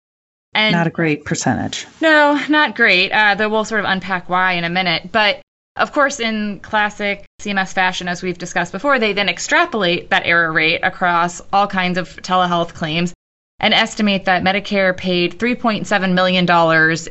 And 0.55 0.75
not 0.75 0.87
a 0.87 0.91
great 0.91 1.25
percentage. 1.25 1.87
No, 2.01 2.41
not 2.49 2.75
great. 2.75 3.11
Uh, 3.11 3.35
though 3.35 3.49
we'll 3.49 3.65
sort 3.65 3.81
of 3.81 3.91
unpack 3.91 4.29
why 4.29 4.53
in 4.53 4.65
a 4.65 4.71
minute. 4.71 5.11
But 5.13 5.41
of 5.77 5.93
course, 5.93 6.21
in 6.21 6.61
classic 6.61 7.25
CMS 7.41 7.73
fashion, 7.73 8.09
as 8.09 8.23
we've 8.23 8.37
discussed 8.37 8.73
before, 8.73 8.99
they 8.99 9.15
then 9.15 9.29
extrapolate 9.29 10.11
that 10.11 10.27
error 10.27 10.53
rate 10.53 10.81
across 10.83 11.41
all 11.53 11.67
kinds 11.67 11.97
of 11.97 12.17
telehealth 12.17 12.75
claims 12.75 13.15
and 13.61 13.73
estimate 13.73 14.27
that 14.27 14.43
Medicare 14.43 14.95
paid 14.95 15.39
$3.7 15.39 16.13
million 16.13 16.47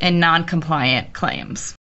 in 0.00 0.20
non 0.20 0.44
compliant 0.44 1.12
claims. 1.12 1.74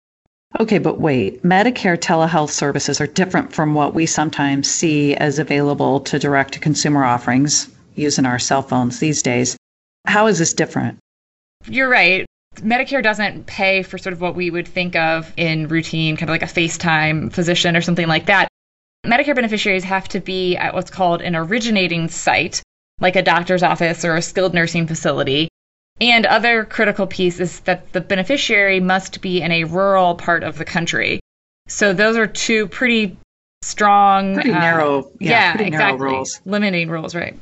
Okay, 0.59 0.79
but 0.79 1.01
wait. 1.01 1.43
Medicare 1.43 1.97
telehealth 1.97 2.51
services 2.51 3.01
are 3.01 3.07
different 3.07 3.53
from 3.53 3.75
what 3.75 3.95
we 3.95 4.07
sometimes 4.07 4.69
see 4.69 5.15
as 5.15 5.39
available 5.39 6.01
to 6.01 6.19
direct 6.19 6.55
to 6.55 6.59
consumer 6.59 7.05
offerings 7.05 7.69
using 7.95 8.27
our 8.27 8.39
cell 8.39 8.63
phones 8.63 8.99
these 8.99 9.23
days. 9.23 9.57
How 10.07 10.27
is 10.27 10.39
this 10.39 10.55
different? 10.55 10.99
You're 11.67 11.89
right. 11.89 12.27
Medicare 12.57 13.03
doesn't 13.03 13.47
pay 13.47 13.83
for 13.83 13.97
sort 13.97 14.13
of 14.13 14.21
what 14.21 14.35
we 14.35 14.51
would 14.51 14.67
think 14.67 14.97
of 14.97 15.33
in 15.37 15.69
routine, 15.69 16.17
kind 16.17 16.29
of 16.29 16.35
like 16.35 16.43
a 16.43 16.47
FaceTime 16.47 17.33
physician 17.33 17.77
or 17.77 17.81
something 17.81 18.09
like 18.09 18.27
that. 18.27 18.49
Medicare 19.07 19.37
beneficiaries 19.37 19.85
have 19.85 20.09
to 20.09 20.21
be 20.21 20.57
at 20.57 20.75
what's 20.75 20.91
called 20.91 21.23
an 21.23 21.37
originating 21.37 22.09
site, 22.09 22.63
like 23.01 23.17
a 23.17 23.23
doctor's 23.23 23.63
office 23.63 24.05
or 24.05 24.17
a 24.17 24.23
skilled 24.23 24.53
nursing 24.53 24.87
facility. 24.87 25.49
And 26.01 26.25
other 26.27 26.65
critical 26.65 27.07
piece 27.07 27.41
is 27.41 27.61
that 27.61 27.93
the 27.93 28.01
beneficiary 28.01 28.81
must 28.81 29.21
be 29.21 29.43
in 29.43 29.53
a 29.53 29.65
rural 29.65 30.15
part 30.15 30.43
of 30.43 30.57
the 30.57 30.65
country. 30.65 31.21
So 31.69 31.93
those 31.93 32.17
are 32.17 32.27
two 32.27 32.69
pretty 32.69 33.19
strong, 33.63 34.35
pretty 34.35 34.53
uh, 34.53 34.59
narrow, 34.59 35.11
yeah, 35.21 35.31
yeah 35.31 35.53
pretty 35.57 35.69
exactly, 35.69 35.99
narrow 35.99 36.17
rules. 36.17 36.41
limiting 36.47 36.89
rules, 36.89 37.15
right? 37.15 37.37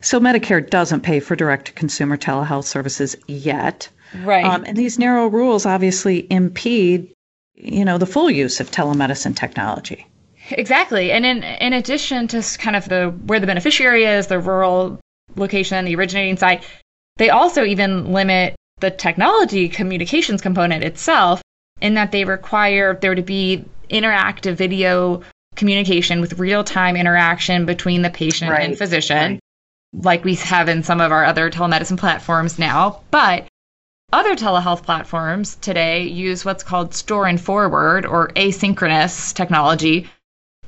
So 0.00 0.20
Medicare 0.20 0.68
doesn't 0.68 1.00
pay 1.00 1.20
for 1.20 1.36
direct-to-consumer 1.36 2.18
telehealth 2.18 2.64
services 2.64 3.16
yet, 3.26 3.88
right? 4.22 4.44
Um, 4.44 4.64
and 4.64 4.76
these 4.76 4.98
narrow 4.98 5.26
rules 5.28 5.66
obviously 5.66 6.26
impede, 6.30 7.12
you 7.54 7.84
know, 7.84 7.98
the 7.98 8.06
full 8.06 8.30
use 8.30 8.60
of 8.60 8.70
telemedicine 8.70 9.36
technology. 9.36 10.06
Exactly. 10.50 11.12
And 11.12 11.26
in 11.26 11.42
in 11.42 11.72
addition 11.72 12.28
to 12.28 12.42
kind 12.58 12.76
of 12.76 12.88
the 12.88 13.14
where 13.26 13.40
the 13.40 13.46
beneficiary 13.46 14.04
is, 14.04 14.28
the 14.28 14.38
rural 14.38 14.98
location, 15.36 15.84
the 15.84 15.94
originating 15.96 16.36
site, 16.36 16.64
they 17.18 17.30
also 17.30 17.64
even 17.64 18.12
limit 18.12 18.54
the 18.80 18.90
technology 18.90 19.68
communications 19.68 20.40
component 20.40 20.84
itself 20.84 21.42
in 21.80 21.94
that 21.94 22.12
they 22.12 22.24
require 22.24 22.94
there 22.94 23.14
to 23.14 23.22
be 23.22 23.64
interactive 23.90 24.54
video 24.54 25.22
communication 25.56 26.20
with 26.20 26.38
real-time 26.38 26.96
interaction 26.96 27.66
between 27.66 28.02
the 28.02 28.10
patient 28.10 28.50
right. 28.50 28.68
and 28.68 28.78
physician 28.78 29.32
right. 29.32 30.04
like 30.04 30.24
we 30.24 30.34
have 30.36 30.68
in 30.68 30.82
some 30.82 31.00
of 31.00 31.12
our 31.12 31.24
other 31.24 31.50
telemedicine 31.50 31.98
platforms 31.98 32.58
now 32.58 33.00
but 33.10 33.46
other 34.12 34.34
telehealth 34.34 34.82
platforms 34.82 35.56
today 35.56 36.04
use 36.04 36.44
what's 36.44 36.62
called 36.62 36.94
store 36.94 37.26
and 37.26 37.40
forward 37.40 38.06
or 38.06 38.28
asynchronous 38.28 39.34
technology 39.34 40.08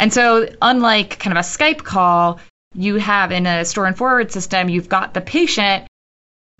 and 0.00 0.12
so, 0.12 0.48
unlike 0.62 1.18
kind 1.18 1.36
of 1.36 1.44
a 1.44 1.46
Skype 1.46 1.84
call, 1.84 2.40
you 2.74 2.96
have 2.96 3.30
in 3.30 3.46
a 3.46 3.66
store 3.66 3.84
and 3.84 3.96
forward 3.96 4.32
system, 4.32 4.70
you've 4.70 4.88
got 4.88 5.12
the 5.12 5.20
patient 5.20 5.86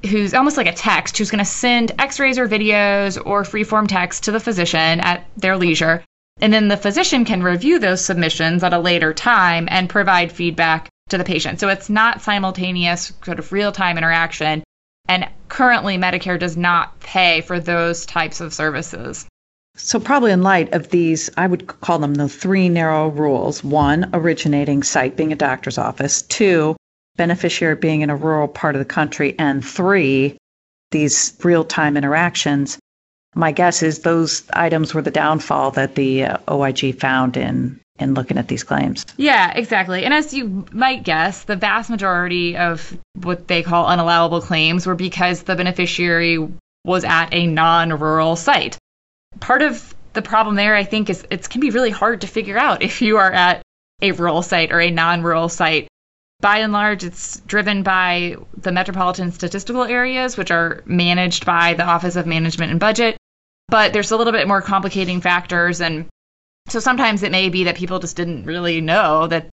who's 0.09 0.35
almost 0.35 0.57
like 0.57 0.66
a 0.66 0.73
text 0.73 1.19
who's 1.19 1.30
going 1.30 1.40
to 1.40 1.45
send 1.45 1.92
x 1.99 2.19
rays 2.19 2.38
or 2.38 2.49
videos 2.49 3.21
or 3.25 3.42
freeform 3.42 3.87
text 3.87 4.25
to 4.25 4.33
the 4.33 4.40
physician 4.40 5.00
at 5.00 5.26
their 5.37 5.57
leisure. 5.57 6.02
And 6.40 6.52
then 6.52 6.69
the 6.69 6.76
physician 6.76 7.25
can 7.25 7.42
review 7.42 7.78
those 7.78 8.04
submissions 8.04 8.64
at 8.64 8.73
a 8.73 8.78
later 8.78 9.12
time 9.12 9.69
and 9.71 9.90
provide 9.90 10.33
feedback 10.33 10.88
to 11.11 11.19
the 11.19 11.25
patient. 11.25 11.61
So 11.61 11.69
it's 11.69 11.90
not 11.90 12.23
simultaneous, 12.23 13.12
sort 13.25 13.38
of 13.38 13.52
real 13.52 13.73
time 13.73 13.99
interaction. 13.99 14.62
And 15.09 15.28
currently, 15.49 15.99
Medicare 15.99 16.38
does 16.38 16.57
not 16.57 16.99
pay 17.00 17.40
for 17.40 17.59
those 17.59 18.07
types 18.07 18.40
of 18.40 18.54
services. 18.54 19.26
So, 19.76 19.99
probably 19.99 20.30
in 20.30 20.42
light 20.42 20.73
of 20.73 20.90
these, 20.90 21.30
I 21.37 21.47
would 21.47 21.66
call 21.66 21.99
them 21.99 22.14
the 22.14 22.28
three 22.28 22.69
narrow 22.69 23.09
rules 23.09 23.64
one, 23.64 24.11
originating 24.12 24.83
site 24.83 25.16
being 25.16 25.33
a 25.33 25.37
doctor's 25.37 25.78
office, 25.78 26.23
two, 26.23 26.76
beneficiary 27.20 27.74
being 27.74 28.00
in 28.00 28.08
a 28.08 28.16
rural 28.16 28.48
part 28.48 28.74
of 28.74 28.78
the 28.78 28.86
country, 28.86 29.34
and 29.38 29.62
three, 29.62 30.38
these 30.90 31.36
real 31.44 31.64
time 31.64 31.98
interactions. 31.98 32.78
My 33.34 33.52
guess 33.52 33.82
is 33.82 33.98
those 33.98 34.42
items 34.54 34.94
were 34.94 35.02
the 35.02 35.10
downfall 35.10 35.72
that 35.72 35.96
the 35.96 36.24
uh, 36.24 36.38
OIG 36.48 36.98
found 36.98 37.36
in 37.36 37.78
in 37.98 38.14
looking 38.14 38.38
at 38.38 38.48
these 38.48 38.64
claims. 38.64 39.04
Yeah, 39.18 39.52
exactly. 39.54 40.06
And 40.06 40.14
as 40.14 40.32
you 40.32 40.64
might 40.72 41.02
guess, 41.02 41.44
the 41.44 41.56
vast 41.56 41.90
majority 41.90 42.56
of 42.56 42.96
what 43.12 43.48
they 43.48 43.62
call 43.62 43.86
unallowable 43.86 44.42
claims 44.42 44.86
were 44.86 44.94
because 44.94 45.42
the 45.42 45.54
beneficiary 45.54 46.38
was 46.86 47.04
at 47.04 47.28
a 47.34 47.46
non 47.46 47.98
rural 47.98 48.34
site. 48.34 48.78
Part 49.40 49.60
of 49.60 49.94
the 50.14 50.22
problem 50.22 50.54
there, 50.54 50.74
I 50.74 50.84
think, 50.84 51.10
is 51.10 51.26
it 51.30 51.50
can 51.50 51.60
be 51.60 51.68
really 51.68 51.90
hard 51.90 52.22
to 52.22 52.26
figure 52.26 52.56
out 52.56 52.80
if 52.80 53.02
you 53.02 53.18
are 53.18 53.30
at 53.30 53.60
a 54.00 54.12
rural 54.12 54.40
site 54.40 54.72
or 54.72 54.80
a 54.80 54.90
non 54.90 55.22
rural 55.22 55.50
site. 55.50 55.89
By 56.40 56.59
and 56.59 56.73
large, 56.73 57.04
it's 57.04 57.40
driven 57.40 57.82
by 57.82 58.37
the 58.56 58.73
metropolitan 58.73 59.30
statistical 59.32 59.85
areas, 59.85 60.37
which 60.37 60.50
are 60.50 60.82
managed 60.87 61.44
by 61.44 61.75
the 61.75 61.85
Office 61.85 62.16
of 62.16 62.26
Management 62.26 62.70
and 62.70 62.80
Budget. 62.80 63.16
But 63.68 63.92
there's 63.92 64.11
a 64.11 64.16
little 64.16 64.32
bit 64.32 64.49
more 64.49 64.62
complicating 64.62 65.20
factors. 65.20 65.80
And 65.80 66.06
so 66.68 66.80
sometimes 66.80 67.23
it 67.23 67.30
may 67.30 67.50
be 67.50 67.64
that 67.64 67.76
people 67.76 67.99
just 67.99 68.16
didn't 68.16 68.47
really 68.47 68.80
know 68.80 69.26
that 69.26 69.49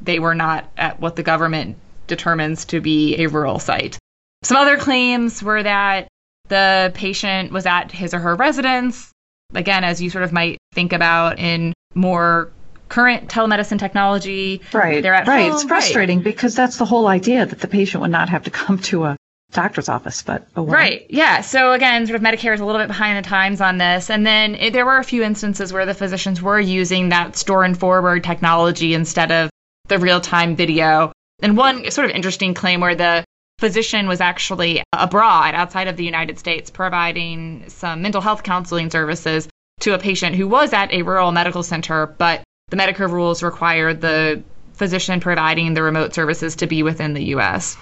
they 0.00 0.18
were 0.18 0.34
not 0.34 0.70
at 0.76 1.00
what 1.00 1.14
the 1.14 1.22
government 1.22 1.76
determines 2.08 2.64
to 2.66 2.80
be 2.80 3.22
a 3.22 3.28
rural 3.28 3.60
site. 3.60 3.98
Some 4.42 4.56
other 4.56 4.76
claims 4.76 5.42
were 5.42 5.62
that 5.62 6.08
the 6.48 6.90
patient 6.94 7.52
was 7.52 7.66
at 7.66 7.92
his 7.92 8.12
or 8.12 8.18
her 8.18 8.34
residence. 8.34 9.12
Again, 9.54 9.84
as 9.84 10.02
you 10.02 10.10
sort 10.10 10.24
of 10.24 10.32
might 10.32 10.58
think 10.74 10.92
about 10.92 11.38
in 11.38 11.72
more 11.94 12.50
current 12.92 13.30
telemedicine 13.30 13.78
technology. 13.78 14.60
Right. 14.70 15.02
They're 15.02 15.14
at 15.14 15.26
right. 15.26 15.46
Home. 15.46 15.54
It's 15.54 15.64
frustrating 15.64 16.18
right. 16.18 16.24
because 16.24 16.54
that's 16.54 16.76
the 16.76 16.84
whole 16.84 17.06
idea 17.06 17.46
that 17.46 17.58
the 17.58 17.66
patient 17.66 18.02
would 18.02 18.10
not 18.10 18.28
have 18.28 18.44
to 18.44 18.50
come 18.50 18.78
to 18.80 19.04
a 19.04 19.16
doctor's 19.50 19.88
office, 19.88 20.22
but 20.22 20.46
oh 20.56 20.62
well. 20.62 20.74
right, 20.74 21.06
yeah. 21.08 21.40
So 21.40 21.72
again, 21.72 22.06
sort 22.06 22.16
of 22.16 22.22
Medicare 22.22 22.52
is 22.52 22.60
a 22.60 22.64
little 22.66 22.80
bit 22.80 22.88
behind 22.88 23.22
the 23.22 23.28
times 23.28 23.62
on 23.62 23.78
this, 23.78 24.10
and 24.10 24.26
then 24.26 24.54
it, 24.56 24.72
there 24.74 24.84
were 24.84 24.98
a 24.98 25.04
few 25.04 25.22
instances 25.22 25.72
where 25.72 25.86
the 25.86 25.94
physicians 25.94 26.42
were 26.42 26.60
using 26.60 27.08
that 27.08 27.36
store 27.36 27.64
and 27.64 27.78
forward 27.78 28.24
technology 28.24 28.92
instead 28.92 29.32
of 29.32 29.50
the 29.88 29.98
real 29.98 30.20
time 30.20 30.54
video. 30.54 31.12
And 31.42 31.56
one 31.56 31.90
sort 31.90 32.10
of 32.10 32.14
interesting 32.14 32.52
claim 32.52 32.80
where 32.80 32.94
the 32.94 33.24
physician 33.58 34.06
was 34.06 34.20
actually 34.20 34.82
abroad 34.92 35.54
outside 35.54 35.88
of 35.88 35.96
the 35.96 36.04
United 36.04 36.38
States 36.38 36.70
providing 36.70 37.64
some 37.68 38.02
mental 38.02 38.20
health 38.20 38.42
counseling 38.42 38.90
services 38.90 39.48
to 39.80 39.94
a 39.94 39.98
patient 39.98 40.36
who 40.36 40.46
was 40.46 40.74
at 40.74 40.92
a 40.92 41.02
rural 41.02 41.32
medical 41.32 41.62
center, 41.62 42.06
but 42.06 42.42
the 42.72 42.78
Medicare 42.78 43.10
rules 43.10 43.42
require 43.42 43.92
the 43.92 44.42
physician 44.72 45.20
providing 45.20 45.74
the 45.74 45.82
remote 45.82 46.14
services 46.14 46.56
to 46.56 46.66
be 46.66 46.82
within 46.82 47.12
the 47.12 47.24
U.S. 47.36 47.76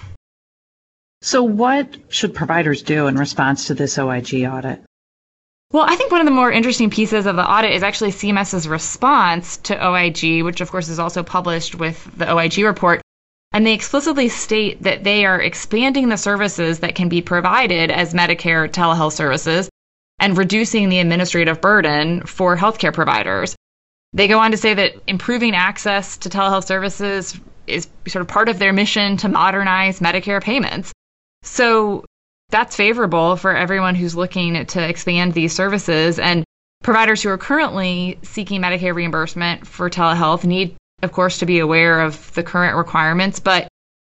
So, 1.21 1.43
what 1.43 1.95
should 2.09 2.35
providers 2.35 2.83
do 2.83 3.07
in 3.07 3.15
response 3.15 3.67
to 3.67 3.73
this 3.73 3.97
OIG 3.97 4.43
audit? 4.43 4.83
Well, 5.71 5.85
I 5.87 5.95
think 5.95 6.11
one 6.11 6.19
of 6.19 6.25
the 6.25 6.31
more 6.31 6.51
interesting 6.51 6.89
pieces 6.89 7.25
of 7.25 7.37
the 7.37 7.49
audit 7.49 7.71
is 7.71 7.83
actually 7.83 8.11
CMS's 8.11 8.67
response 8.67 9.55
to 9.57 9.87
OIG, 9.87 10.43
which 10.43 10.59
of 10.59 10.69
course 10.69 10.89
is 10.89 10.99
also 10.99 11.23
published 11.23 11.75
with 11.75 12.11
the 12.17 12.29
OIG 12.29 12.57
report. 12.57 13.01
And 13.53 13.65
they 13.65 13.73
explicitly 13.73 14.27
state 14.27 14.83
that 14.83 15.05
they 15.05 15.23
are 15.23 15.39
expanding 15.39 16.09
the 16.09 16.17
services 16.17 16.79
that 16.79 16.95
can 16.95 17.07
be 17.07 17.21
provided 17.21 17.91
as 17.91 18.13
Medicare 18.13 18.69
telehealth 18.69 19.13
services 19.13 19.69
and 20.19 20.37
reducing 20.37 20.89
the 20.89 20.99
administrative 20.99 21.61
burden 21.61 22.25
for 22.25 22.57
healthcare 22.57 22.93
providers. 22.93 23.55
They 24.13 24.27
go 24.27 24.39
on 24.39 24.51
to 24.51 24.57
say 24.57 24.73
that 24.73 24.95
improving 25.07 25.55
access 25.55 26.17
to 26.17 26.29
telehealth 26.29 26.65
services 26.65 27.39
is 27.67 27.87
sort 28.07 28.21
of 28.21 28.27
part 28.27 28.49
of 28.49 28.59
their 28.59 28.73
mission 28.73 29.17
to 29.17 29.29
modernize 29.29 29.99
Medicare 29.99 30.43
payments. 30.43 30.91
So 31.43 32.03
that's 32.49 32.75
favorable 32.75 33.37
for 33.37 33.55
everyone 33.55 33.95
who's 33.95 34.15
looking 34.15 34.65
to 34.65 34.87
expand 34.87 35.33
these 35.33 35.53
services. 35.53 36.19
And 36.19 36.43
providers 36.83 37.23
who 37.23 37.29
are 37.29 37.37
currently 37.37 38.19
seeking 38.23 38.61
Medicare 38.61 38.93
reimbursement 38.93 39.65
for 39.65 39.89
telehealth 39.89 40.43
need, 40.43 40.75
of 41.01 41.13
course, 41.13 41.37
to 41.39 41.45
be 41.45 41.59
aware 41.59 42.01
of 42.01 42.33
the 42.33 42.43
current 42.43 42.75
requirements, 42.75 43.39
but 43.39 43.67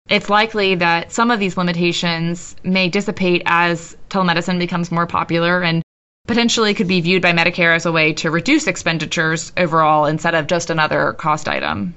it's 0.09 0.31
likely 0.31 0.75
that 0.77 1.11
some 1.11 1.31
of 1.31 1.41
these 1.41 1.57
limitations 1.57 2.55
may 2.63 2.89
dissipate 2.89 3.43
as 3.47 3.97
telemedicine 4.09 4.59
becomes 4.59 4.93
more 4.93 5.07
popular 5.07 5.63
and 5.63 5.83
potentially 6.27 6.75
could 6.75 6.89
be 6.89 7.01
viewed 7.01 7.23
by 7.23 7.33
Medicare 7.33 7.75
as 7.75 7.87
a 7.87 7.93
way 7.93 8.13
to 8.15 8.31
reduce 8.31 8.67
expenditures 8.67 9.53
overall 9.57 10.07
instead 10.07 10.35
of 10.35 10.47
just 10.47 10.71
another 10.71 11.13
cost 11.13 11.49
item. 11.49 11.95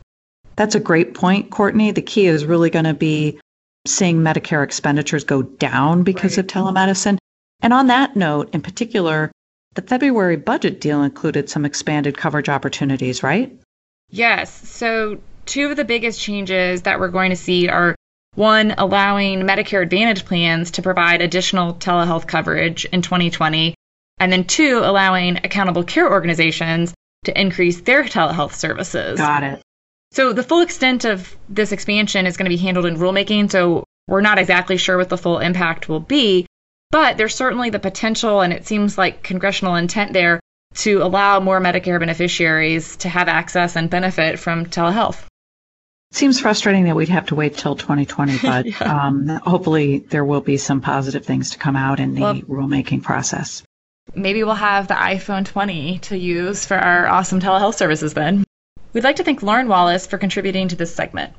That's 0.56 0.76
a 0.76 0.80
great 0.80 1.14
point, 1.14 1.50
Courtney. 1.50 1.92
The 1.92 2.02
key 2.02 2.28
is 2.28 2.46
really 2.46 2.70
going 2.70 2.86
to 2.86 2.94
be 2.94 3.40
seeing 3.88 4.18
Medicare 4.18 4.64
expenditures 4.64 5.24
go 5.24 5.42
down 5.42 6.04
because 6.04 6.38
right. 6.38 6.40
of 6.40 6.48
telemedicine. 6.48 7.18
And 7.62 7.74
on 7.74 7.88
that 7.88 8.16
note, 8.16 8.54
in 8.54 8.62
particular, 8.62 9.32
the 9.76 9.82
February 9.82 10.38
budget 10.38 10.82
deal 10.82 11.04
included 11.04 11.50
some 11.50 11.66
expanded 11.66 12.18
coverage 12.18 12.50
opportunities, 12.50 13.24
right? 13.24 13.58
Yes. 14.10 14.68
So, 14.70 15.20
two 15.46 15.70
of 15.70 15.78
the 15.78 15.86
biggest 15.86 16.20
changes 16.20 16.84
that 16.84 17.00
we're 17.00 17.10
going 17.10 17.30
to 17.30 17.36
see 17.36 17.70
are 17.70 17.96
one, 18.36 18.74
allowing 18.78 19.42
Medicare 19.42 19.82
Advantage 19.82 20.26
plans 20.26 20.72
to 20.72 20.82
provide 20.82 21.22
additional 21.22 21.74
telehealth 21.74 22.28
coverage 22.28 22.86
in 22.86 23.02
2020, 23.02 23.76
and 24.20 24.32
then 24.32 24.44
two, 24.44 24.82
allowing 24.84 25.38
accountable 25.38 25.84
care 25.84 26.12
organizations 26.12 26.94
to 27.26 27.40
increase 27.40 27.82
their 27.82 28.04
telehealth 28.04 28.54
services. 28.54 29.18
Got 29.18 29.44
it. 29.44 29.62
So 30.12 30.34
the 30.34 30.44
full 30.44 30.62
extent 30.62 31.06
of 31.06 31.36
this 31.48 31.72
expansion 31.72 32.26
is 32.26 32.38
going 32.38 32.50
to 32.50 32.56
be 32.56 32.62
handled 32.62 32.86
in 32.86 32.98
rulemaking. 32.98 33.52
So 33.52 33.84
we're 34.08 34.22
not 34.22 34.40
exactly 34.40 34.78
sure 34.78 34.98
what 34.98 35.10
the 35.10 35.18
full 35.18 35.40
impact 35.40 35.88
will 35.88 36.00
be, 36.00 36.48
but 36.92 37.18
there's 37.18 37.36
certainly 37.36 37.70
the 37.70 37.80
potential, 37.80 38.42
and 38.42 38.52
it 38.52 38.66
seems 38.66 38.98
like 38.98 39.22
congressional 39.22 39.76
intent 39.76 40.14
there 40.14 40.40
to 40.76 41.02
allow 41.04 41.40
more 41.40 41.60
Medicare 41.60 42.00
beneficiaries 42.00 42.98
to 42.98 43.10
have 43.10 43.28
access 43.28 43.76
and 43.76 43.90
benefit 43.90 44.40
from 44.40 44.66
telehealth. 44.66 45.24
Seems 46.12 46.40
frustrating 46.40 46.86
that 46.86 46.96
we'd 46.96 47.10
have 47.10 47.28
to 47.28 47.36
wait 47.36 47.56
till 47.56 47.76
2020, 47.76 48.38
but 48.42 48.66
yeah. 48.66 49.06
um, 49.08 49.28
hopefully 49.28 50.00
there 50.00 50.26
will 50.26 50.42
be 50.42 50.58
some 50.58 50.82
positive 50.82 51.26
things 51.26 51.52
to 51.52 51.60
come 51.60 51.76
out 51.76 52.00
in 52.00 52.16
the 52.16 52.22
well, 52.22 52.36
rulemaking 52.36 53.04
process. 53.04 53.62
Maybe 54.20 54.44
we'll 54.44 54.56
have 54.56 54.88
the 54.88 54.96
iPhone 54.96 55.46
20 55.46 56.00
to 56.00 56.18
use 56.18 56.66
for 56.66 56.78
our 56.78 57.08
awesome 57.08 57.40
telehealth 57.40 57.76
services 57.76 58.14
then. 58.14 58.44
We'd 58.92 59.04
like 59.04 59.16
to 59.16 59.24
thank 59.24 59.42
Lauren 59.42 59.68
Wallace 59.68 60.06
for 60.06 60.18
contributing 60.18 60.68
to 60.68 60.76
this 60.76 60.94
segment. 60.94 61.34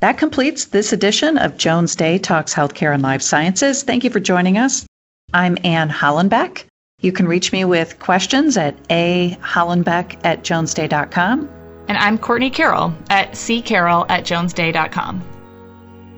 That 0.00 0.18
completes 0.18 0.66
this 0.66 0.92
edition 0.92 1.38
of 1.38 1.56
Jones 1.56 1.94
Day 1.94 2.18
Talks 2.18 2.54
Healthcare 2.54 2.94
and 2.94 3.02
Life 3.02 3.22
Sciences. 3.22 3.82
Thank 3.82 4.04
you 4.04 4.10
for 4.10 4.20
joining 4.20 4.58
us. 4.58 4.86
I'm 5.32 5.58
Anne 5.64 5.90
Hollenbeck. 5.90 6.64
You 7.00 7.12
can 7.12 7.28
reach 7.28 7.52
me 7.52 7.64
with 7.64 7.98
questions 7.98 8.56
at 8.56 8.82
ahollenbeck 8.88 10.18
at 10.24 10.42
jonesday.com. 10.44 11.48
And 11.88 11.98
I'm 11.98 12.16
Courtney 12.16 12.50
Carroll 12.50 12.94
at 13.10 13.32
ccarroll 13.32 14.06
at 14.08 14.24
jonesday.com. 14.24 15.22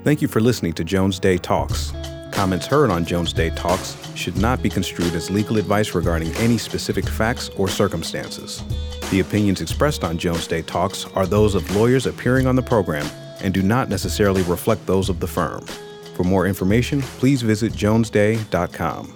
Thank 0.04 0.22
you 0.22 0.28
for 0.28 0.40
listening 0.40 0.74
to 0.74 0.84
Jones 0.84 1.18
Day 1.18 1.36
Talks. 1.38 1.92
Comments 2.36 2.66
heard 2.66 2.90
on 2.90 3.06
Jones 3.06 3.32
Day 3.32 3.48
Talks 3.48 3.96
should 4.14 4.36
not 4.36 4.62
be 4.62 4.68
construed 4.68 5.14
as 5.14 5.30
legal 5.30 5.56
advice 5.56 5.94
regarding 5.94 6.34
any 6.36 6.58
specific 6.58 7.08
facts 7.08 7.48
or 7.56 7.66
circumstances. 7.66 8.62
The 9.10 9.20
opinions 9.20 9.62
expressed 9.62 10.04
on 10.04 10.18
Jones 10.18 10.46
Day 10.46 10.60
Talks 10.60 11.06
are 11.14 11.26
those 11.26 11.54
of 11.54 11.74
lawyers 11.74 12.04
appearing 12.04 12.46
on 12.46 12.54
the 12.54 12.60
program 12.62 13.06
and 13.40 13.54
do 13.54 13.62
not 13.62 13.88
necessarily 13.88 14.42
reflect 14.42 14.84
those 14.84 15.08
of 15.08 15.18
the 15.18 15.26
firm. 15.26 15.64
For 16.14 16.24
more 16.24 16.46
information, 16.46 17.00
please 17.00 17.40
visit 17.40 17.74
jonesday.com. 17.74 19.15